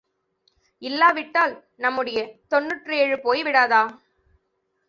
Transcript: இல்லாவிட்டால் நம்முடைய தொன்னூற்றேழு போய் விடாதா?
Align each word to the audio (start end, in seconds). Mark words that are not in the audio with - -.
இல்லாவிட்டால் 0.81 1.53
நம்முடைய 1.77 2.19
தொன்னூற்றேழு 2.47 3.19
போய் 3.19 3.43
விடாதா? 3.43 3.83